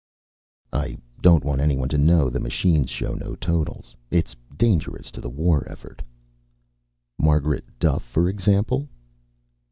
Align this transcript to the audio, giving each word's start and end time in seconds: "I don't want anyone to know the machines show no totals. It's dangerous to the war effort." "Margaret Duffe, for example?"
"I 0.73 0.97
don't 1.21 1.43
want 1.45 1.61
anyone 1.61 1.87
to 1.89 1.97
know 1.99 2.27
the 2.31 2.39
machines 2.39 2.89
show 2.89 3.13
no 3.13 3.35
totals. 3.35 3.95
It's 4.09 4.35
dangerous 4.57 5.11
to 5.11 5.21
the 5.21 5.29
war 5.29 5.63
effort." 5.69 6.01
"Margaret 7.19 7.65
Duffe, 7.77 8.01
for 8.01 8.27
example?" 8.27 8.89